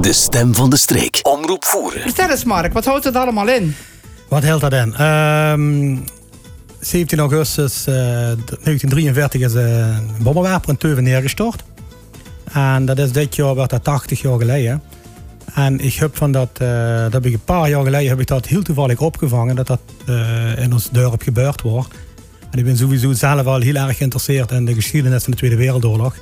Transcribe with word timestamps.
De 0.00 0.12
stem 0.12 0.54
van 0.54 0.70
de 0.70 0.76
streek. 0.76 1.20
Omroep 1.22 1.64
voeren. 1.64 2.00
Vertel 2.00 2.30
eens 2.30 2.44
Mark, 2.44 2.72
wat 2.72 2.84
houdt 2.84 3.04
het 3.04 3.16
allemaal 3.16 3.48
in? 3.48 3.74
Wat 4.28 4.42
hield 4.42 4.60
dat 4.60 4.72
in? 4.72 4.94
Ehm 4.94 5.96
17 6.80 7.18
augustus 7.18 7.86
eh, 7.86 7.94
1943 7.94 9.40
is 9.40 9.54
eh, 9.54 9.88
een 9.88 10.22
bommenwerper 10.22 10.68
in 10.68 10.76
Teuven 10.76 11.02
neergestort. 11.02 11.62
En 12.52 12.84
dat 12.84 12.98
is 12.98 13.12
dit 13.12 13.36
jaar, 13.36 13.54
werd 13.54 13.70
dat 13.70 13.84
80 13.84 14.20
jaar 14.20 14.38
geleden. 14.38 14.82
En 15.54 15.80
ik 15.80 15.94
heb 15.94 16.16
van 16.16 16.32
dat, 16.32 16.50
eh, 16.52 17.02
dat 17.02 17.12
heb 17.12 17.26
ik 17.26 17.32
een 17.32 17.44
paar 17.44 17.68
jaar 17.68 17.84
geleden 17.84 18.08
heb 18.08 18.20
ik 18.20 18.26
dat 18.26 18.46
heel 18.46 18.62
toevallig 18.62 19.00
opgevangen, 19.00 19.56
dat 19.56 19.66
dat 19.66 19.80
eh, 20.06 20.62
in 20.62 20.72
ons 20.72 20.88
dorp 20.90 21.22
gebeurd 21.22 21.60
wordt. 21.60 21.94
En 22.50 22.58
ik 22.58 22.64
ben 22.64 22.76
sowieso 22.76 23.12
zelf 23.12 23.46
al 23.46 23.60
heel 23.60 23.74
erg 23.74 23.96
geïnteresseerd 23.96 24.50
in 24.50 24.64
de 24.64 24.74
geschiedenis 24.74 25.22
van 25.22 25.32
de 25.32 25.38
Tweede 25.38 25.56
Wereldoorlog. 25.56 26.16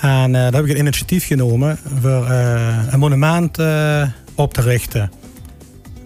En 0.00 0.34
eh, 0.34 0.40
daar 0.40 0.52
heb 0.52 0.64
ik 0.64 0.70
een 0.70 0.78
initiatief 0.78 1.26
genomen 1.26 1.78
voor 2.00 2.26
eh, 2.26 2.76
een 2.90 2.98
monument 2.98 3.58
eh, 3.58 4.02
op 4.34 4.54
te 4.54 4.60
richten. 4.60 5.10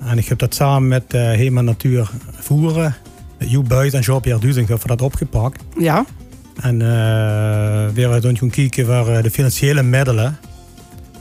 En 0.06 0.18
ik 0.18 0.28
heb 0.28 0.38
dat 0.38 0.54
samen 0.54 0.88
met 0.88 1.14
uh, 1.14 1.20
Hema 1.20 1.60
Natuur 1.60 2.10
Voeren, 2.32 2.94
Joep 3.38 3.68
Buis 3.68 3.92
en 3.92 4.00
Jean-Pierre 4.00 4.40
Duzing 4.40 4.68
hebben 4.68 4.86
we 4.86 4.96
dat 4.96 5.06
opgepakt. 5.06 5.62
Ja, 5.78 6.04
En 6.60 6.78
weer 7.94 8.20
dan 8.20 8.38
gaan 8.38 8.50
kijken 8.50 8.86
waar 8.86 9.22
de 9.22 9.30
financiële 9.30 9.82
middelen. 9.82 10.38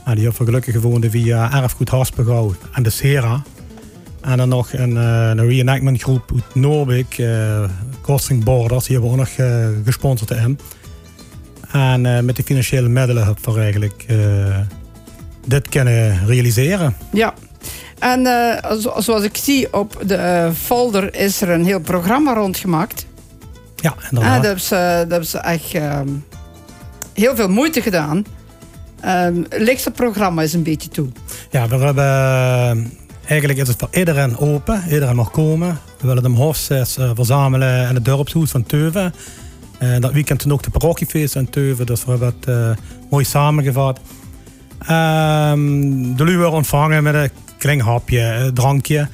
En 0.05 0.15
die 0.15 0.23
hebben 0.23 0.39
we 0.39 0.45
gelukkig 0.45 0.73
gevonden 0.73 1.11
via 1.11 1.61
Erfgoed 1.61 1.89
Haspengouw 1.89 2.55
en 2.73 2.83
de 2.83 2.89
Sera. 2.89 3.43
En 4.21 4.37
dan 4.37 4.49
nog 4.49 4.73
een, 4.73 4.95
een 4.95 5.47
reenactment 5.47 6.01
groep 6.01 6.31
uit 6.33 6.55
Noorbeek, 6.55 7.19
Crossing 8.01 8.43
Borders, 8.43 8.85
die 8.85 8.97
hebben 8.97 9.13
we 9.13 9.19
ook 9.19 9.27
nog 9.27 9.47
eh, 9.47 9.67
gesponsord 9.85 10.31
in. 10.31 10.59
En 11.73 12.05
eh, 12.05 12.19
met 12.23 12.35
de 12.35 12.43
financiële 12.43 12.89
middelen 12.89 13.23
hebben 13.25 13.53
we 13.53 13.59
eigenlijk 13.61 14.03
eh, 14.07 14.17
dit 15.47 15.69
kunnen 15.69 16.25
realiseren. 16.25 16.95
ja. 17.11 17.33
En 17.99 18.25
eh, 18.25 18.71
zo- 18.77 18.93
zoals 19.01 19.23
ik 19.23 19.37
zie 19.37 19.73
op 19.73 20.03
de 20.05 20.49
folder 20.61 21.15
is 21.15 21.41
er 21.41 21.49
een 21.49 21.65
heel 21.65 21.79
programma 21.79 22.33
rondgemaakt. 22.33 23.05
Ja, 23.75 23.93
inderdaad. 24.09 24.35
dat, 24.35 24.43
hebben 24.45 24.63
ze, 24.63 24.75
dat 24.99 25.09
hebben 25.09 25.25
ze 25.27 25.37
echt 25.37 25.73
ehm, 25.73 26.07
heel 27.13 27.35
veel 27.35 27.49
moeite 27.49 27.81
gedaan. 27.81 28.25
Ehm 29.01 29.41
ligt 29.49 29.85
het 29.85 29.93
programma 29.93 30.41
eens 30.41 30.53
een 30.53 30.63
beetje 30.63 30.89
toe. 30.89 31.07
Ja, 31.51 31.67
we 31.67 31.75
hebben, 31.75 32.91
eigenlijk 33.25 33.59
is 33.59 33.67
het 33.67 33.77
voor 33.79 33.89
iedereen 33.91 34.37
open. 34.37 34.83
Iedereen 34.89 35.15
mag 35.15 35.31
komen. 35.31 35.79
We 35.99 36.07
willen 36.07 36.23
de 36.23 36.29
hofsters 36.29 36.97
eh, 36.97 37.11
verzamelen 37.15 37.87
in 37.89 37.95
het 37.95 38.05
dorpshuis 38.05 38.51
van 38.51 38.63
Teuven. 38.63 39.13
Eh, 39.81 39.89
dat 39.99 40.11
weekend 40.11 40.39
toen 40.39 40.51
ook 40.51 40.63
de 40.63 40.69
parochiefeest 40.69 41.35
in 41.35 41.49
Teuven. 41.49 41.85
Dus 41.85 42.05
we 42.05 42.09
hebben 42.11 42.33
het 42.39 42.47
eh, 42.47 42.83
mooi 43.09 43.25
samengevat. 43.25 43.99
Ehm, 44.79 46.15
de 46.15 46.23
lui 46.25 46.43
ontvangen 46.45 47.03
met 47.03 47.13
een 47.13 47.29
klein 47.57 47.81
hapje, 47.81 48.19
een 48.21 48.53
drankje. 48.53 49.07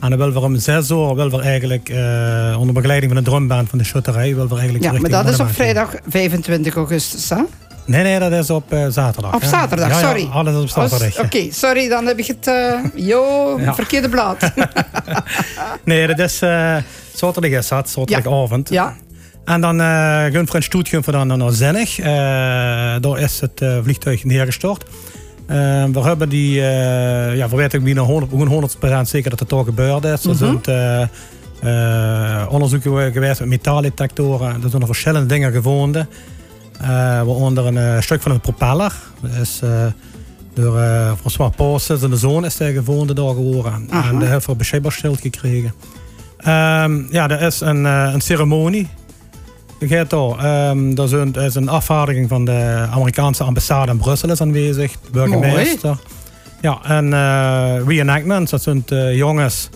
En 0.00 0.10
dan 0.10 0.18
willen 0.18 0.32
we 0.32 0.40
om 0.40 0.56
zes 0.58 0.90
uur 0.90 1.14
willen 1.14 1.30
we 1.30 1.40
eigenlijk 1.42 1.88
eh, 1.88 2.56
onder 2.58 2.74
begeleiding 2.74 3.12
van 3.12 3.22
de 3.24 3.30
drumband 3.30 3.68
van 3.68 3.78
de 3.78 3.84
schutterij. 3.84 4.34
willen 4.34 4.48
we 4.48 4.54
eigenlijk 4.54 4.84
Ja, 4.84 4.92
maar 5.00 5.10
dat 5.10 5.28
is 5.28 5.40
op 5.40 5.50
vrijdag 5.50 5.94
25 6.08 6.74
augustus, 6.76 7.28
hè? 7.28 7.42
Nee, 7.86 8.02
nee, 8.02 8.18
dat 8.18 8.32
is 8.32 8.50
op 8.50 8.64
zaterdag. 8.88 9.34
Op 9.34 9.40
hè. 9.40 9.48
zaterdag, 9.48 9.88
Ja, 9.88 9.98
ja, 10.00 10.06
sorry. 10.06 10.28
alles 10.32 10.62
op 10.62 10.68
zaterdag. 10.68 11.24
Oké, 11.24 11.52
sorry, 11.52 11.88
dan 11.88 12.06
heb 12.06 12.18
ik 12.18 12.26
het... 12.26 12.50
jo, 12.94 13.24
Ja. 13.60 13.74
verkeerde 13.74 14.08
blad. 14.08 14.36
Nee, 15.84 16.06
dat 16.06 16.18
is 16.18 16.38
zaterdag 17.14 17.50
is 17.50 17.68
dat, 17.68 17.90
zaterdagavond. 17.90 18.68
ja, 18.68 18.94
En 19.44 19.60
dan 19.60 19.80
uh, 19.80 19.86
gaan 19.86 20.46
een 20.52 20.62
stoet 20.62 20.88
gaan 20.88 21.00
we 21.00 21.12
dan 21.12 21.38
naar 21.38 21.52
Zinnig. 21.52 21.98
Uh, 21.98 22.06
daar 23.00 23.18
is 23.18 23.40
het 23.40 23.60
uh, 23.60 23.78
vliegtuig 23.82 24.24
neergestort. 24.24 24.84
Uh, 24.84 25.84
we 25.84 26.00
hebben 26.00 26.28
die, 26.28 26.52
ja, 27.34 27.48
we 27.48 27.56
weten 27.56 27.82
bijna 27.82 28.00
100, 28.00 28.76
100% 28.76 29.00
zeker 29.02 29.30
dat 29.30 29.38
het 29.38 29.48
toch 29.48 29.64
gebeurd 29.64 30.04
is. 30.04 30.24
Er 30.24 30.34
zijn 30.34 30.60
uh, 31.64 32.46
onderzoeken 32.48 33.12
geweest 33.12 33.40
met 33.40 33.48
metaaldetectoren. 33.48 34.62
Er 34.62 34.70
zijn 34.70 34.82
er 34.82 34.86
verschillende 34.86 35.26
dingen 35.26 35.52
gevonden. 35.52 36.08
Waaronder 37.24 37.66
een 37.66 38.02
stuk 38.02 38.22
van 38.22 38.32
een 38.32 38.40
propeller. 38.40 38.92
Dat 39.20 39.30
is 39.40 39.60
uh, 39.64 39.86
door 40.54 40.78
uh, 40.78 41.12
François 41.20 41.90
en 42.02 42.10
de 42.10 42.16
zoon 42.16 42.44
is 42.44 42.58
hij 42.58 42.72
gevonden 42.72 43.16
daar 43.16 43.34
geworden. 43.34 43.86
Aha. 43.90 44.08
En 44.08 44.18
daar 44.18 44.30
heeft 44.30 44.46
we 44.46 44.54
beschikbaar 44.54 44.92
gekregen. 45.20 45.72
Um, 46.38 47.06
ja, 47.10 47.28
er 47.28 47.42
is 47.42 47.60
een, 47.60 47.84
een 47.84 48.20
ceremonie. 48.20 48.88
Gaat 49.88 50.10
daar. 50.10 50.70
Um, 50.70 50.96
er 50.96 51.04
is 51.04 51.12
een, 51.12 51.32
is 51.34 51.54
een 51.54 51.68
afvaardiging 51.68 52.28
van 52.28 52.44
de 52.44 52.86
Amerikaanse 52.90 53.44
ambassade 53.44 53.90
in 53.90 53.98
Brussel 53.98 54.30
is 54.30 54.40
aanwezig. 54.40 54.92
De 54.92 55.10
burgemeester. 55.12 55.88
Mooi. 55.88 55.98
Ja, 56.60 56.78
en 56.82 57.06
uh, 57.06 57.86
reenactments, 57.86 58.50
dat 58.50 58.62
zijn 58.62 58.84
uh, 58.92 59.16
jongens 59.16 59.68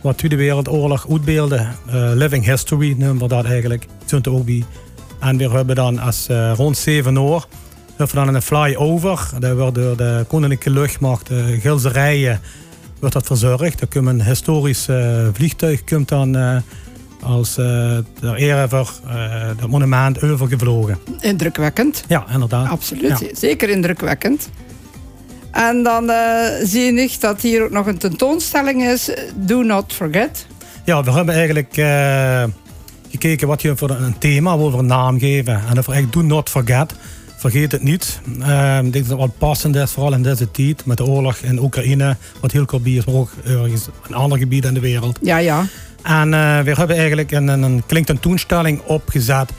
wat 0.00 0.18
Tweede 0.18 0.36
Wereldoorlog 0.36 1.06
uitbeelden. 1.10 1.76
Uh, 1.86 2.10
living 2.14 2.44
History 2.44 2.94
noemen 2.98 3.18
we 3.18 3.28
dat 3.28 3.44
eigenlijk. 3.44 3.86
Zijn 4.04 4.22
er 4.22 4.32
ook 4.32 4.44
bij. 4.44 4.64
En 5.20 5.36
we 5.36 5.48
hebben 5.48 5.74
dan 5.74 5.98
als 5.98 6.26
rond 6.56 6.76
7 6.76 7.14
uur 7.14 7.44
hebben 7.96 8.16
we 8.16 8.24
dan 8.24 8.34
een 8.34 8.42
flyover. 8.42 9.30
Dat 9.38 9.56
wordt 9.56 9.74
door 9.74 9.96
de 9.96 10.24
Koninklijke 10.28 10.70
Luchtmacht, 10.70 11.26
de 11.26 11.58
Gilserijen, 11.60 12.40
wordt 13.00 13.14
dat 13.14 13.26
verzorgd. 13.26 13.78
Dan 13.78 13.88
komt 13.88 14.06
een 14.06 14.22
historisch 14.24 14.88
vliegtuig 15.32 15.84
komt 15.84 16.08
dan 16.08 16.62
als 17.24 17.58
uh, 17.58 17.98
ter 18.20 18.34
ere 18.34 18.68
voor 18.68 18.90
het 19.56 19.66
monument 19.66 20.22
overgevlogen. 20.22 20.98
Indrukwekkend. 21.20 22.04
Ja, 22.08 22.24
inderdaad. 22.32 22.68
Absoluut, 22.68 23.18
ja. 23.18 23.26
zeker 23.32 23.68
indrukwekkend. 23.68 24.48
En 25.50 25.82
dan 25.82 26.10
zie 26.62 26.92
je 26.92 27.10
dat 27.20 27.40
hier 27.40 27.62
ook 27.62 27.70
nog 27.70 27.86
een 27.86 27.98
tentoonstelling 27.98 28.84
is, 28.84 29.10
Do 29.34 29.62
Not 29.62 29.92
Forget. 29.92 30.46
Ja, 30.84 31.02
we 31.02 31.12
hebben 31.12 31.34
eigenlijk 31.34 31.76
uh, 31.76 32.44
gekeken 33.10 33.48
wat 33.48 33.62
je 33.62 33.76
voor 33.76 33.90
een 33.90 34.18
thema 34.18 34.56
wil 34.56 34.70
voor 34.70 34.78
een 34.78 34.86
naam 34.86 35.18
geven. 35.18 35.62
En 35.68 35.74
dan 35.74 35.94
echt 35.94 36.12
Do 36.12 36.22
Not 36.22 36.48
Forget. 36.48 36.94
Vergeet 37.36 37.72
het 37.72 37.82
niet. 37.82 38.20
Uh, 38.38 38.76
ik 38.76 38.92
denk 38.92 39.08
dat 39.08 39.18
het 39.18 39.18
wel 39.18 39.34
passend 39.38 39.76
is, 39.76 39.90
vooral 39.90 40.12
in 40.12 40.22
deze 40.22 40.50
tijd 40.50 40.86
met 40.86 40.96
de 40.96 41.04
oorlog 41.04 41.36
in 41.36 41.58
Oekraïne, 41.58 42.16
wat 42.40 42.52
heel 42.52 42.64
kort 42.64 42.86
is, 42.86 43.04
maar 43.04 43.14
ook 43.14 43.30
ergens 43.44 43.88
een 44.08 44.14
ander 44.14 44.38
gebied 44.38 44.64
in 44.64 44.74
de 44.74 44.80
wereld. 44.80 45.18
Ja, 45.22 45.36
ja. 45.36 45.66
En 46.04 46.26
uh, 46.26 46.60
we 46.60 46.72
hebben 46.72 46.96
eigenlijk 46.96 47.30
een, 47.30 47.48
een 47.48 47.82
kleine 47.86 48.06
tentoonstelling 48.06 48.80
opgezet. 48.80 49.50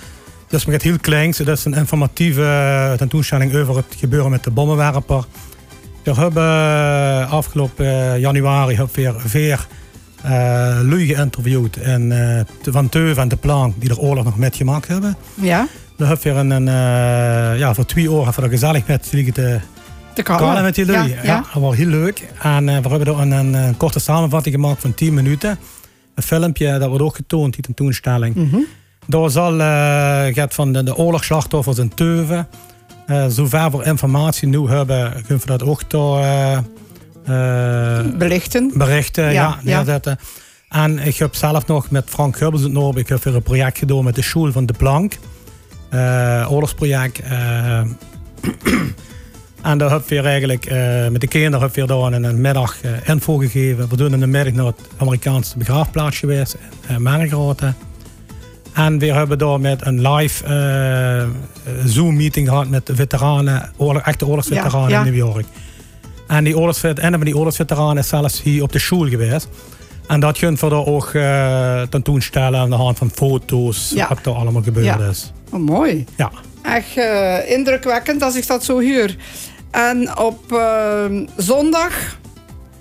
Dus 0.47 0.65
met 0.65 0.81
heel 0.81 0.99
kleins. 0.99 1.37
Het 1.37 1.47
is 1.47 1.65
een 1.65 1.73
informatieve 1.73 2.93
tentoonstelling 2.97 3.55
over 3.55 3.75
het 3.75 3.95
gebeuren 3.97 4.31
met 4.31 4.43
de 4.43 4.51
bommenwerper. 4.51 5.23
We 6.03 6.13
hebben 6.13 6.43
uh, 6.43 7.31
afgelopen 7.31 8.19
januari 8.19 8.75
hebben 8.75 8.95
we 8.95 9.29
weer 9.31 9.67
uh, 10.25 10.31
lui 10.83 11.05
geïnterviewd 11.05 11.77
uh, 11.77 12.39
van 12.63 12.89
Teuven 12.89 13.21
en 13.21 13.27
de 13.27 13.35
Plank, 13.35 13.73
die 13.77 13.89
er 13.89 13.99
oorlog 13.99 14.23
nog 14.23 14.37
met 14.37 14.55
gemaakt 14.55 14.87
hebben. 14.87 15.15
Ja. 15.33 15.67
Dan 15.97 16.07
hebben 16.07 16.33
we 16.33 16.39
een, 16.39 16.51
een 16.51 16.67
uh, 16.67 17.59
ja, 17.59 17.73
voor 17.73 17.85
twee 17.85 18.03
uur 18.03 18.33
we 18.35 18.41
er 18.41 18.49
gezellig 18.49 18.87
met 18.87 19.09
liggen 19.11 19.33
te, 19.33 19.59
te 20.13 20.21
kallen. 20.21 20.63
met 20.63 20.75
die 20.75 20.85
lui. 20.85 21.09
Ja, 21.09 21.15
ja. 21.15 21.23
ja, 21.23 21.45
dat 21.53 21.61
was 21.61 21.75
heel 21.75 21.87
leuk. 21.87 22.27
En 22.41 22.67
uh, 22.67 22.77
we 22.77 22.89
hebben 22.89 23.07
er 23.07 23.19
een, 23.19 23.31
een, 23.31 23.53
een, 23.53 23.77
korte 23.77 23.99
samenvatting 23.99 24.55
gemaakt 24.55 24.81
van 24.81 24.93
10 24.93 25.13
minuten. 25.13 25.57
Een 26.15 26.23
filmpje, 26.23 26.77
dat 26.77 26.87
wordt 26.87 27.03
ook 27.03 27.15
getoond, 27.15 27.53
die 27.53 27.63
tentoonstelling. 27.63 28.35
Mm 28.35 28.49
-hmm. 28.49 28.65
Daar 29.07 29.29
zal 29.29 29.53
uh, 29.53 30.25
gaat 30.25 30.53
van 30.53 30.73
de, 30.73 30.83
de 30.83 30.95
oorlogsslachtoffers 30.95 31.77
in 31.77 31.93
Teuven. 31.93 32.47
Uh, 33.07 33.25
zover 33.27 33.77
we 33.77 33.85
informatie 33.85 34.47
nu 34.47 34.67
hebben, 34.67 35.11
kunnen 35.11 35.39
we 35.39 35.45
dat 35.45 35.63
ook 35.63 35.89
daar 35.89 36.63
uh, 37.29 38.17
belichten. 38.17 38.71
Berichten, 38.75 39.23
ja, 39.23 39.31
ja 39.31 39.59
neerzetten. 39.63 40.17
Ja. 40.69 40.83
En 40.83 40.99
ik 40.99 41.17
heb 41.17 41.35
zelf 41.35 41.67
nog 41.67 41.89
met 41.89 42.09
Frank 42.09 42.37
Gubbels 42.37 42.61
het 42.61 42.71
Noord, 42.71 42.97
ik 42.97 43.09
heb 43.09 43.23
weer 43.23 43.35
een 43.35 43.43
project 43.43 43.77
gedaan 43.77 44.03
met 44.03 44.15
de 44.15 44.21
school 44.21 44.51
van 44.51 44.65
de 44.65 44.73
Plank. 44.73 45.17
Oorlogsproject. 46.49 47.21
En 49.65 49.77
daar 49.77 49.91
heb 49.91 50.09
je 50.09 50.21
eigenlijk 50.21 50.71
uh, 50.71 51.07
met 51.07 51.21
de 51.21 51.27
kinderen 51.27 51.61
heb 51.61 51.75
je 51.75 51.85
daar 51.85 52.13
in 52.13 52.23
een 52.23 52.41
middag 52.41 52.75
info 53.05 53.37
gegeven. 53.37 53.89
We 53.89 53.97
doen 53.97 54.13
in 54.13 54.19
de 54.19 54.27
middag 54.27 54.53
naar 54.53 54.65
het 54.65 54.79
Amerikaanse 54.97 55.57
begraafplaats 55.57 56.17
geweest 56.17 56.57
in 56.87 57.01
Margraten. 57.01 57.75
En 58.73 58.99
we 58.99 59.13
hebben 59.13 59.37
daar 59.37 59.59
met 59.59 59.85
een 59.85 60.07
live 60.07 60.43
Zoom-meeting 61.85 62.47
gehad 62.47 62.69
met 62.69 62.91
veteranen, 62.93 63.71
oorlog, 63.77 64.01
echte 64.01 64.27
oorlogsveteranen 64.27 64.89
ja, 64.89 64.99
ja. 64.99 65.05
in 65.05 65.11
New 65.11 65.25
York. 65.27 65.45
En 66.27 66.43
die 66.43 66.57
oorlogsvet, 66.57 66.99
van 66.99 67.19
die 67.19 67.37
oorlogsveteranen 67.37 67.97
is 67.97 68.07
zelfs 68.07 68.41
hier 68.41 68.63
op 68.63 68.71
de 68.71 68.79
school 68.79 69.07
geweest. 69.07 69.47
En 70.07 70.19
dat 70.19 70.37
kunt 70.37 70.59
we 70.59 70.69
daar 70.69 70.85
ook 70.85 71.13
uh, 71.13 71.81
tentoonstellen 71.81 72.59
aan 72.59 72.69
de 72.69 72.75
hand 72.75 72.97
van 72.97 73.11
foto's, 73.13 73.91
ja. 73.95 74.07
wat 74.07 74.25
er 74.25 74.31
allemaal 74.31 74.63
gebeurd 74.63 74.99
is. 74.99 75.31
Oh, 75.51 75.59
mooi. 75.59 76.05
Ja. 76.15 76.31
Echt 76.61 76.97
uh, 76.97 77.51
indrukwekkend 77.51 78.21
als 78.21 78.35
ik 78.35 78.47
dat 78.47 78.63
zo 78.63 78.79
huur. 78.79 79.15
En 79.75 80.17
op 80.17 80.51
uh, 80.51 81.05
zondag 81.37 82.17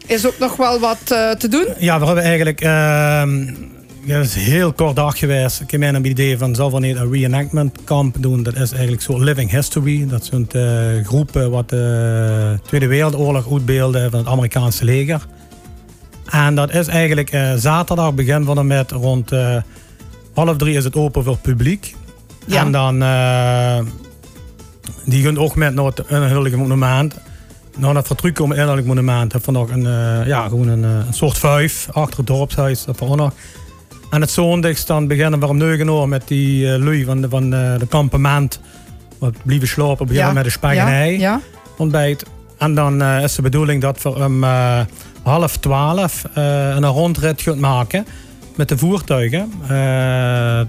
is 0.06 0.26
ook 0.26 0.38
nog 0.38 0.56
wel 0.56 0.78
wat 0.78 0.98
uh, 1.12 1.30
te 1.30 1.48
doen. 1.48 1.66
Ja, 1.78 1.98
we 1.98 2.06
hebben 2.06 2.24
eigenlijk... 2.24 2.60
ehm, 2.60 3.46
dat 4.06 4.24
is 4.24 4.34
heel 4.34 4.72
kort 4.72 4.96
dag 4.96 5.18
geweest. 5.18 5.60
Ik 5.60 5.70
heb 5.70 5.80
mij 5.80 5.88
een 5.88 6.04
idee 6.04 6.38
van, 6.38 6.54
zal 6.54 6.78
niet 6.78 6.96
een 6.96 7.12
reenactment 7.12 7.78
kamp 7.84 8.16
doen? 8.18 8.42
Dat 8.42 8.54
is 8.54 8.72
eigenlijk 8.72 9.02
zo 9.02 9.18
living 9.18 9.50
history. 9.50 10.06
Dat 10.08 10.24
zijn 10.24 10.48
uh, 10.52 11.06
groepen 11.06 11.50
wat 11.50 11.68
de 11.68 12.58
Tweede 12.66 12.86
Wereldoorlog 12.86 13.52
uitbeelden 13.52 14.10
van 14.10 14.18
het 14.18 14.28
Amerikaanse 14.28 14.84
leger. 14.84 15.26
En 16.30 16.54
dat 16.54 16.74
is 16.74 16.86
eigenlijk 16.86 17.32
uh, 17.32 17.52
zaterdag 17.54 18.14
beginnen 18.14 18.54
we 18.54 18.62
met 18.62 18.90
rond 18.90 19.32
uh, 19.32 19.56
half 20.34 20.56
drie 20.56 20.76
is 20.76 20.84
het 20.84 20.96
open 20.96 21.24
voor 21.24 21.38
publiek. 21.38 21.94
Ja. 22.46 22.60
En 22.60 22.72
dan, 22.72 23.02
die 25.04 25.24
gaan 25.24 25.38
ook 25.38 25.54
met 25.54 25.74
naar 25.74 25.84
het 25.84 26.56
monument. 26.56 27.16
Nou, 27.76 27.94
dat 27.94 28.10
om 28.40 28.50
het 28.50 28.58
innerlijk 28.58 28.86
monument 28.86 29.32
hebben 29.32 29.52
we 29.52 29.58
nog 29.58 29.70
een, 29.70 30.26
ja, 30.26 30.48
gewoon 30.48 30.68
een, 30.68 30.82
een 30.82 31.14
soort 31.14 31.38
vijf 31.38 31.88
achter 31.92 32.18
het 32.18 32.26
dorpshuis. 32.26 32.84
Dat 32.84 33.00
nog 33.00 33.32
en 34.14 34.20
het 34.20 34.30
zondags 34.30 34.86
dan 34.86 35.06
beginnen 35.06 35.40
we 35.40 35.46
om 35.46 35.56
9 35.56 35.86
uur 35.86 36.08
met 36.08 36.28
die 36.28 36.64
uh, 36.64 36.84
lui 36.84 37.04
van 37.04 37.20
de, 37.20 37.28
van 37.28 37.50
de, 37.50 37.76
de 37.78 37.86
kampement. 37.86 38.60
We 39.18 39.32
blijven 39.42 39.68
slapen, 39.68 40.06
beginnen 40.06 40.34
met 40.34 40.44
de 40.44 40.50
spaghetti. 40.50 41.10
Ja, 41.10 41.18
ja. 41.18 41.40
Ontbijt. 41.76 42.24
En 42.58 42.74
dan 42.74 43.02
uh, 43.02 43.22
is 43.22 43.34
de 43.34 43.42
bedoeling 43.42 43.82
dat 43.82 44.02
we 44.02 44.24
om 44.24 44.44
uh, 44.44 44.80
half 45.22 45.56
twaalf 45.56 46.24
een 46.34 46.86
rondrit 46.86 47.42
gaan 47.42 47.60
maken 47.60 48.06
met 48.56 48.68
de 48.68 48.78
voertuigen 48.78 49.52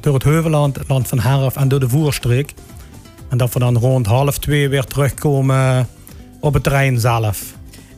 door 0.01 0.13
het 0.13 0.23
Heuvelland, 0.23 0.75
het 0.75 0.87
land 0.87 1.07
van 1.07 1.19
Herf 1.19 1.55
en 1.55 1.67
door 1.67 1.79
de 1.79 1.89
voerstreek. 1.89 2.53
En 3.35 3.41
dat 3.41 3.53
we 3.53 3.59
dan 3.59 3.77
rond 3.77 4.05
half 4.05 4.37
twee 4.37 4.69
weer 4.69 4.83
terugkomen 4.83 5.87
op 6.39 6.53
het 6.53 6.63
terrein 6.63 6.99
zelf. 6.99 7.53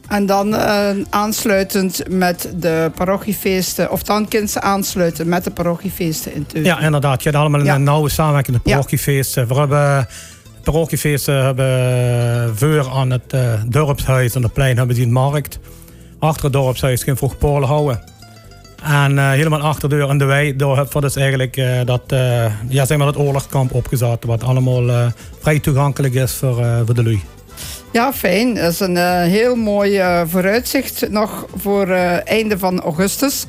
En 0.07 0.25
dan 0.25 0.53
uh, 0.53 0.89
aansluitend 1.09 2.03
met 2.09 2.53
de 2.55 2.91
parochiefeesten, 2.95 3.91
of 3.91 4.03
dan 4.03 4.27
kind 4.27 4.49
ze 4.49 4.61
aansluiten 4.61 5.29
met 5.29 5.43
de 5.43 5.51
parochiefeesten 5.51 6.33
in 6.33 6.45
Teuven. 6.45 6.71
Ja, 6.71 6.79
inderdaad. 6.79 7.23
Je 7.23 7.29
hebt 7.29 7.41
allemaal 7.41 7.67
een 7.67 7.83
nauwe 7.83 8.09
samenwerking 8.09 8.55
met 8.55 8.65
de 8.65 8.71
parochiefeesten. 8.71 9.47
We 9.47 9.53
hebben 9.53 10.07
de 10.63 10.71
parochiefeesten 10.71 11.43
hebben 11.43 12.57
voor 12.57 12.89
aan 12.89 13.09
het 13.09 13.33
uh, 13.33 13.53
dorpshuis 13.67 14.35
en 14.35 14.41
de 14.41 14.49
plein 14.49 14.77
hebben 14.77 14.95
die 14.95 15.05
een 15.05 15.11
markt. 15.11 15.59
Achter 16.19 16.43
het 16.43 16.53
dorpshuis 16.53 17.03
geen 17.03 17.17
vroeg 17.17 17.37
polen 17.37 17.67
houden. 17.67 18.03
En 18.83 19.11
uh, 19.11 19.29
helemaal 19.31 19.61
achter 19.61 19.89
de 19.89 19.95
deur 19.95 20.09
en 20.09 20.17
de 20.17 20.25
wei, 20.25 20.55
daar 20.55 20.75
hebben 20.75 20.93
we 20.93 21.01
dus 21.01 21.15
eigenlijk 21.15 21.57
uh, 21.57 21.79
dat, 21.85 22.01
ja, 22.67 22.85
zeg 22.85 22.97
maar 22.97 23.07
dat 23.07 23.17
oorlogskamp 23.17 23.73
opgezet. 23.73 24.25
Wat 24.25 24.43
allemaal 24.43 25.11
vrij 25.39 25.59
toegankelijk 25.59 26.13
is 26.13 26.33
voor, 26.33 26.65
voor 26.85 26.95
de 26.95 27.03
lui. 27.03 27.21
Ja, 27.91 28.13
fijn. 28.13 28.53
Dat 28.53 28.71
is 28.71 28.79
een 28.79 28.95
uh, 28.95 29.21
heel 29.21 29.55
mooi 29.55 29.99
uh, 29.99 30.21
vooruitzicht 30.25 31.09
nog 31.09 31.45
voor 31.55 31.87
uh, 31.87 32.27
einde 32.27 32.57
van 32.57 32.81
augustus. 32.81 33.45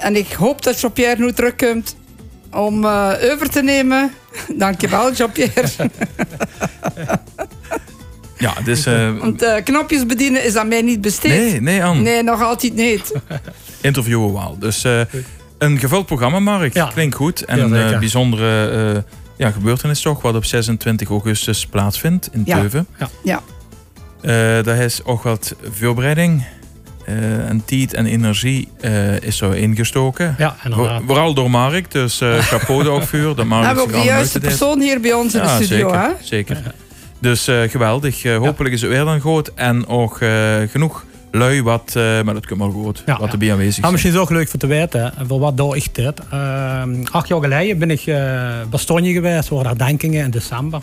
en 0.00 0.16
ik 0.16 0.32
hoop 0.32 0.62
dat 0.62 0.80
Jean-Pierre 0.80 1.24
nu 1.24 1.32
terugkomt 1.32 1.96
om 2.52 2.86
over 3.32 3.50
te 3.50 3.62
nemen. 3.62 4.12
Dankjewel, 4.58 5.12
Jean-Pierre. 5.12 5.68
ja, 8.38 8.54
dus... 8.64 8.84
Want 9.20 9.60
knopjes 9.64 10.06
bedienen 10.06 10.44
is 10.44 10.56
aan 10.56 10.68
mij 10.68 10.82
niet 10.82 11.00
besteed. 11.00 11.30
Nee, 11.30 11.60
nee, 11.60 11.84
Anne. 11.84 12.02
Nee, 12.02 12.22
nog 12.22 12.42
altijd 12.42 12.74
niet. 12.74 13.12
Interviewen 13.80 14.32
wel. 14.32 14.56
Dus 14.58 14.84
een 15.58 15.78
gevuld 15.78 16.06
programma, 16.06 16.38
Mark. 16.38 16.74
Ja. 16.74 16.90
Klinkt 16.94 17.14
goed. 17.14 17.44
En 17.44 17.72
een 17.72 17.98
bijzondere 17.98 19.04
ja, 19.36 19.50
gebeurtenis 19.50 20.00
toch, 20.00 20.22
wat 20.22 20.34
op 20.34 20.44
26 20.44 21.08
augustus 21.08 21.66
plaatsvindt 21.66 22.28
in 22.32 22.44
Teuven. 22.44 22.86
Ja. 22.98 23.08
ja. 23.22 23.42
Uh, 24.22 24.64
daar 24.64 24.76
is 24.76 25.04
ook 25.04 25.22
wat 25.22 25.54
voorbereiding 25.72 26.44
uh, 27.08 27.48
en 27.48 27.64
tijd 27.64 27.94
en 27.94 28.06
energie 28.06 28.68
uh, 28.80 29.20
is 29.20 29.36
zo 29.36 29.50
ingestoken. 29.50 30.34
Ja, 30.38 30.56
inderdaad. 30.64 31.02
Vooral 31.06 31.34
door 31.34 31.50
Mark, 31.50 31.90
dus 31.90 32.20
uh, 32.20 32.38
chapeau 32.38 32.88
ook 32.88 33.02
voor. 33.02 33.34
Dat 33.34 33.44
Mark 33.54 33.66
hebben 33.66 33.84
ook 33.84 33.92
de 33.92 33.98
juiste 33.98 34.40
persoon 34.40 34.80
hier 34.80 35.00
bij 35.00 35.12
ons 35.12 35.34
in 35.34 35.42
de 35.42 35.48
studio, 35.48 35.88
zeker, 35.88 36.00
hè? 36.00 36.08
Zeker. 36.20 36.74
Dus 37.18 37.50
geweldig. 37.66 38.22
hopelijk 38.22 38.74
is 38.74 38.80
het 38.80 38.90
weer 38.90 39.04
dan 39.04 39.20
groot 39.20 39.52
en 39.54 39.86
ook 39.86 40.18
genoeg 40.70 41.04
lui 41.36 41.62
wat, 41.62 41.94
uh, 41.96 42.22
maar 42.22 42.34
dat 42.34 42.46
kunnen 42.46 42.66
we 42.66 42.72
goed, 42.72 43.02
ja, 43.06 43.18
wat 43.18 43.32
erbij 43.32 43.52
aanwezig 43.52 43.74
zijn. 43.74 43.92
misschien 43.92 44.12
is 44.12 44.18
ook 44.18 44.30
leuk 44.30 44.48
voor 44.48 44.58
te 44.58 44.66
weten, 44.66 45.12
voor 45.26 45.38
wat 45.38 45.56
doe 45.56 45.76
ik 45.76 45.94
dit. 45.94 46.20
Uh, 46.32 46.82
acht 47.10 47.28
jaar 47.28 47.40
geleden 47.40 47.78
ben 47.78 47.90
ik 47.90 48.06
uh, 48.06 48.52
Bastonje 48.70 49.12
geweest 49.12 49.48
voor 49.48 49.64
herdenkingen 49.64 50.24
in 50.24 50.30
december. 50.30 50.80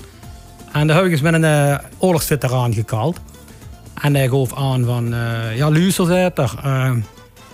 En 0.71 0.87
daar 0.87 0.95
heb 0.95 1.05
ik 1.05 1.11
eens 1.11 1.21
met 1.21 1.33
een 1.33 1.43
uh, 1.43 1.77
oorlogsveteraan 1.97 2.73
gekald. 2.73 3.19
En 4.01 4.15
hij 4.15 4.27
gaf 4.27 4.55
aan 4.55 4.85
van, 4.85 5.15
ja 5.55 5.71
luister 5.71 6.05
zei 6.05 6.29
er, 6.35 6.53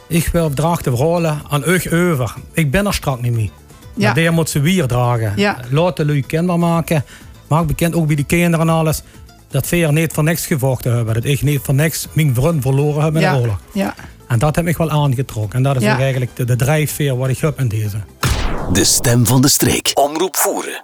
ik 0.08 0.28
wil 0.28 0.50
dragen 0.54 0.92
rollen 0.92 1.42
aan 1.50 1.64
euch 1.64 1.92
over. 1.92 2.34
Ik 2.54 2.72
ben 2.72 2.86
er 2.86 2.94
straks 2.94 3.22
niet 3.22 3.34
meer. 3.34 3.50
Ja. 3.96 4.14
Maar 4.14 4.34
moet 4.34 4.50
ze 4.50 4.60
weer 4.60 4.88
dragen. 4.88 5.34
Ja. 5.36 5.58
Laat 5.70 5.98
de 5.98 6.06
lui 6.06 6.22
kinderen 6.22 6.60
maken. 6.60 7.04
Maak 7.50 7.68
bekend 7.68 7.96
ook 7.96 8.07
bij 8.07 8.16
de 8.16 8.24
kinderen 8.24 8.68
en 8.68 8.74
alles 8.74 9.01
dat 9.48 9.69
we 9.69 9.75
niet 9.78 10.13
voor 10.13 10.24
niks 10.24 10.46
gevochten 10.46 10.96
hebben. 10.96 11.13
Dat 11.13 11.24
ik 11.24 11.42
niet 11.42 11.60
voor 11.63 11.74
niks 11.74 12.07
mijn 12.13 12.36
vriend 12.36 12.62
verloren 12.62 13.04
heb 13.04 13.16
in 13.16 13.19
de 13.19 13.40
oorlog. 13.40 13.60
Ja. 13.74 13.96
En 14.28 14.40
dat 14.40 14.56
heb 14.56 14.68
ik 14.68 14.78
wel 14.78 14.90
aangetrokken. 14.90 15.57
En 15.57 15.63
dat 15.63 15.75
is 15.75 15.84
eigenlijk 15.84 16.36
de, 16.36 16.46
de 16.46 16.56
drijfveer 16.56 17.18
wat 17.18 17.30
ik 17.30 17.38
heb 17.38 17.60
in 17.60 17.68
deze. 17.68 17.98
De 18.74 18.84
stem 18.84 19.25
van 19.25 19.42
de 19.42 19.48
streek. 19.48 19.92
Omroep 19.94 20.36
voeren. 20.36 20.84